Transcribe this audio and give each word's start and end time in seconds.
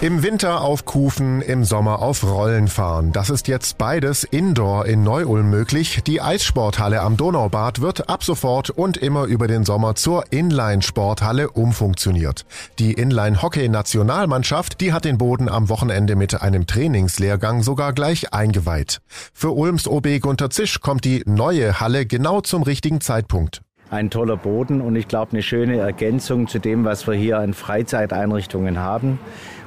Im 0.00 0.22
Winter 0.22 0.60
auf 0.60 0.84
Kufen, 0.84 1.42
im 1.42 1.64
Sommer 1.64 2.00
auf 2.00 2.22
Rollen 2.22 2.68
fahren. 2.68 3.10
Das 3.12 3.30
ist 3.30 3.48
jetzt 3.48 3.78
beides 3.78 4.22
indoor 4.22 4.86
in 4.86 5.02
Neu-Ulm 5.02 5.50
möglich. 5.50 6.04
Die 6.06 6.20
Eissporthalle 6.20 7.00
am 7.00 7.16
Donaubad 7.16 7.80
wird 7.80 8.08
ab 8.08 8.22
sofort 8.22 8.70
und 8.70 8.96
immer 8.96 9.24
über 9.24 9.48
den 9.48 9.64
Sommer 9.64 9.96
zur 9.96 10.22
Inline-Sporthalle 10.30 11.50
umfunktioniert. 11.50 12.46
Die 12.78 12.92
Inline-Hockey-Nationalmannschaft, 12.92 14.80
die 14.80 14.92
hat 14.92 15.04
den 15.04 15.18
Boden 15.18 15.48
am 15.48 15.68
Wochenende 15.68 16.14
mit 16.14 16.40
einem 16.40 16.68
Trainingslehrgang 16.68 17.64
sogar 17.64 17.92
gleich 17.92 18.32
eingeweiht. 18.32 19.00
Für 19.34 19.50
Ulms 19.50 19.88
OB 19.88 20.20
Gunter 20.20 20.50
Zisch 20.50 20.80
kommt 20.80 21.04
die 21.04 21.24
neue 21.26 21.80
Halle 21.80 22.06
genau 22.06 22.40
zum 22.40 22.62
richtigen 22.62 23.00
Zeitpunkt 23.00 23.62
ein 23.90 24.10
toller 24.10 24.36
Boden 24.36 24.80
und 24.80 24.96
ich 24.96 25.08
glaube 25.08 25.32
eine 25.32 25.42
schöne 25.42 25.78
Ergänzung 25.78 26.48
zu 26.48 26.58
dem, 26.58 26.84
was 26.84 27.06
wir 27.06 27.14
hier 27.14 27.38
an 27.38 27.54
Freizeiteinrichtungen 27.54 28.78
haben. 28.78 29.18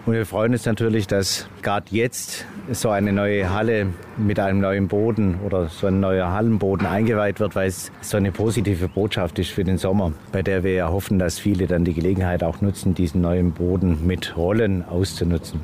Und 0.05 0.13
wir 0.13 0.25
freuen 0.25 0.53
uns 0.53 0.66
natürlich, 0.66 1.05
dass 1.05 1.48
gerade 1.62 1.85
jetzt 1.91 2.45
so 2.71 2.89
eine 2.89 3.13
neue 3.13 3.53
Halle 3.53 3.88
mit 4.17 4.39
einem 4.39 4.59
neuen 4.59 4.88
Boden 4.88 5.39
oder 5.45 5.67
so 5.67 5.88
ein 5.88 5.99
neuer 5.99 6.31
Hallenboden 6.31 6.88
eingeweiht 6.88 7.39
wird, 7.39 7.55
weil 7.55 7.67
es 7.67 7.91
so 8.02 8.17
eine 8.17 8.31
positive 8.31 8.88
Botschaft 8.88 9.38
ist 9.38 9.52
für 9.52 9.63
den 9.63 9.77
Sommer, 9.77 10.13
bei 10.31 10.41
der 10.41 10.63
wir 10.63 10.73
ja 10.73 10.90
hoffen, 10.90 11.20
dass 11.20 11.38
viele 11.38 11.67
dann 11.67 11.85
die 11.85 11.93
Gelegenheit 11.93 12.43
auch 12.43 12.62
nutzen, 12.62 12.95
diesen 12.95 13.21
neuen 13.21 13.51
Boden 13.51 14.07
mit 14.07 14.35
Rollen 14.35 14.84
auszunutzen. 14.84 15.62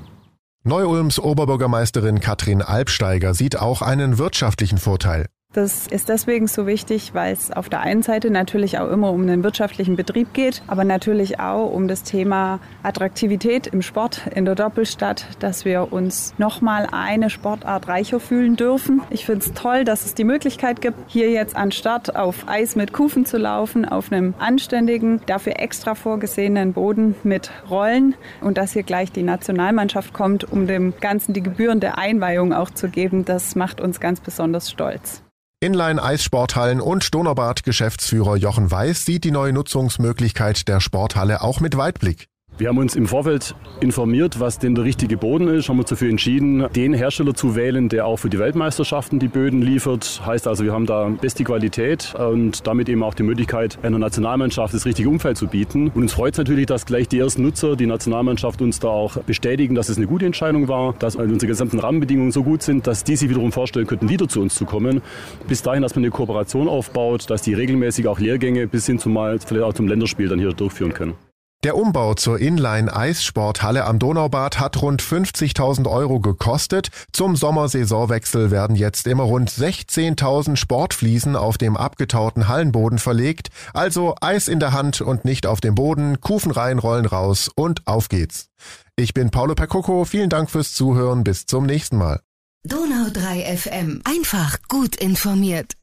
Neu-Ulms 0.64 1.20
Oberbürgermeisterin 1.20 2.20
Katrin 2.20 2.62
Albsteiger 2.62 3.34
sieht 3.34 3.58
auch 3.58 3.82
einen 3.82 4.18
wirtschaftlichen 4.18 4.78
Vorteil. 4.78 5.28
Das 5.58 5.88
ist 5.88 6.08
deswegen 6.08 6.46
so 6.46 6.68
wichtig, 6.68 7.16
weil 7.16 7.34
es 7.34 7.50
auf 7.50 7.68
der 7.68 7.80
einen 7.80 8.04
Seite 8.04 8.30
natürlich 8.30 8.78
auch 8.78 8.92
immer 8.92 9.12
um 9.12 9.24
einen 9.24 9.44
wirtschaftlichen 9.44 9.96
Betrieb 9.96 10.32
geht, 10.34 10.62
aber 10.68 10.84
natürlich 10.84 11.40
auch 11.40 11.72
um 11.72 11.88
das 11.88 12.04
Thema 12.04 12.60
Attraktivität 12.84 13.66
im 13.66 13.82
Sport 13.82 14.28
in 14.36 14.46
der 14.46 14.54
Doppelstadt, 14.54 15.26
dass 15.40 15.66
wir 15.66 15.92
uns 15.92 16.36
nochmal 16.38 16.88
eine 16.92 17.32
Sportart 17.32 17.88
reicher 17.88 18.20
fühlen 18.20 18.56
dürfen. 18.56 19.02
Ich 19.10 19.26
finde 19.26 19.48
es 19.48 19.54
toll, 19.54 19.84
dass 19.84 20.06
es 20.06 20.14
die 20.14 20.26
Möglichkeit 20.26 20.80
gibt, 20.80 21.00
hier 21.08 21.32
jetzt 21.32 21.56
anstatt 21.56 22.16
auf 22.16 22.48
Eis 22.48 22.76
mit 22.76 22.94
Kufen 22.94 23.26
zu 23.26 23.40
laufen, 23.40 23.84
auf 23.84 24.12
einem 24.12 24.36
anständigen, 24.38 25.22
dafür 25.26 25.60
extra 25.60 25.96
vorgesehenen 25.96 26.74
Boden 26.74 27.16
mit 27.24 27.50
Rollen 27.68 28.14
und 28.42 28.60
dass 28.60 28.74
hier 28.74 28.84
gleich 28.84 29.12
die 29.12 29.24
Nationalmannschaft 29.24 30.14
kommt, 30.14 30.44
um 30.52 30.68
dem 30.68 30.94
Ganzen 31.00 31.34
die 31.34 31.42
gebührende 31.42 31.98
Einweihung 31.98 32.54
auch 32.54 32.70
zu 32.70 32.90
geben. 32.90 33.26
Das 33.26 33.56
macht 33.56 33.82
uns 33.82 34.00
ganz 34.00 34.20
besonders 34.20 34.70
stolz. 34.70 35.24
Inline-Eissporthallen 35.60 36.82
und 36.82 37.16
Donaurbad-Geschäftsführer 37.16 38.36
Jochen 38.36 38.70
Weiß 38.70 39.06
sieht 39.06 39.24
die 39.24 39.32
neue 39.32 39.54
Nutzungsmöglichkeit 39.54 40.68
der 40.68 40.80
Sporthalle 40.80 41.42
auch 41.42 41.62
mit 41.62 41.76
Weitblick. 41.76 42.28
Wir 42.60 42.70
haben 42.70 42.80
uns 42.80 42.96
im 42.96 43.06
Vorfeld 43.06 43.54
informiert, 43.82 44.40
was 44.40 44.58
denn 44.58 44.74
der 44.74 44.84
richtige 44.84 45.16
Boden 45.16 45.48
ist, 45.48 45.70
haben 45.70 45.78
uns 45.78 45.90
dafür 45.90 46.10
entschieden, 46.10 46.66
den 46.76 46.96
Hersteller 46.96 47.36
zu 47.36 47.56
wählen, 47.56 47.88
der 47.88 48.08
auch 48.08 48.18
für 48.18 48.32
die 48.32 48.40
Weltmeisterschaften 48.40 49.20
die 49.20 49.28
Böden 49.28 49.62
liefert. 49.62 50.24
Heißt 50.26 50.48
also, 50.48 50.64
wir 50.64 50.74
haben 50.74 50.88
da 50.88 51.08
beste 51.22 51.44
Qualität 51.44 52.16
und 52.16 52.66
damit 52.66 52.90
eben 52.90 53.04
auch 53.04 53.14
die 53.14 53.22
Möglichkeit, 53.22 53.78
einer 53.84 54.00
Nationalmannschaft 54.00 54.74
das 54.74 54.88
richtige 54.88 55.08
Umfeld 55.08 55.38
zu 55.38 55.46
bieten. 55.46 55.92
Und 55.94 56.02
uns 56.02 56.14
freut 56.14 56.34
es 56.34 56.40
natürlich, 56.40 56.66
dass 56.66 56.88
gleich 56.88 57.08
die 57.08 57.20
ersten 57.20 57.44
Nutzer, 57.44 57.76
die 57.76 57.86
Nationalmannschaft 57.86 58.60
uns 58.64 58.80
da 58.80 58.88
auch 58.88 59.18
bestätigen, 59.18 59.76
dass 59.76 59.90
es 59.90 59.98
eine 59.98 60.08
gute 60.08 60.26
Entscheidung 60.26 60.68
war, 60.68 60.96
dass 60.98 61.16
unsere 61.16 61.46
gesamten 61.46 61.78
Rahmenbedingungen 61.78 62.32
so 62.32 62.42
gut 62.42 62.64
sind, 62.64 62.88
dass 62.88 63.04
die 63.04 63.18
sich 63.18 63.30
wiederum 63.30 63.52
vorstellen 63.52 63.86
könnten, 63.86 64.10
wieder 64.10 64.28
zu 64.28 64.42
uns 64.42 64.56
zu 64.56 64.66
kommen. 64.66 65.04
Bis 65.48 65.62
dahin, 65.62 65.84
dass 65.84 65.94
man 65.94 66.04
eine 66.04 66.10
Kooperation 66.10 66.68
aufbaut, 66.68 67.30
dass 67.30 67.44
die 67.44 67.54
regelmäßig 67.54 68.08
auch 68.08 68.20
Lehrgänge 68.20 68.66
bis 68.66 68.88
hin 68.88 68.98
zum 68.98 69.14
Mal 69.14 69.38
vielleicht 69.38 69.64
auch 69.64 69.74
zum 69.74 69.88
Länderspiel 69.88 70.28
dann 70.28 70.40
hier 70.40 70.54
durchführen 70.54 70.96
können. 70.96 71.27
Der 71.68 71.76
Umbau 71.76 72.14
zur 72.14 72.40
Inline-Eissporthalle 72.40 73.84
am 73.84 74.00
Donaubad 74.00 74.58
hat 74.58 74.82
rund 74.82 75.02
50.000 75.02 75.92
Euro 75.92 76.22
gekostet. 76.22 76.92
Zum 77.12 77.36
Sommersaisonwechsel 77.36 78.52
werden 78.52 78.78
jetzt 78.78 79.06
immer 79.06 79.24
rund 79.24 79.52
16.000 79.52 80.56
Sportfliesen 80.56 81.36
auf 81.36 81.58
dem 81.58 81.76
abgetauten 81.76 82.48
Hallenboden 82.48 83.00
verlegt. 83.00 83.50
Also 83.74 84.16
Eis 84.22 84.48
in 84.48 84.62
der 84.62 84.72
Hand 84.72 85.02
und 85.02 85.26
nicht 85.26 85.46
auf 85.46 85.60
dem 85.60 85.76
Boden, 85.76 86.22
Kufen 86.22 86.54
rein, 86.54 86.80
rollen 86.80 87.06
raus 87.06 87.52
und 87.54 87.86
auf 87.86 88.08
geht's. 88.08 88.48
Ich 88.96 89.14
bin 89.14 89.30
Paolo 89.30 89.54
Percoco, 89.54 90.06
vielen 90.06 90.30
Dank 90.30 90.50
fürs 90.50 90.74
Zuhören, 90.74 91.26
bis 91.26 91.48
zum 91.48 91.66
nächsten 91.66 91.98
Mal. 91.98 92.22
Donau 92.64 93.10
3 93.12 93.58
FM, 93.58 94.02
einfach 94.06 94.58
gut 94.70 94.96
informiert. 94.96 95.77